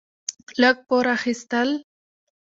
[0.61, 1.69] لږ پور اخيستل: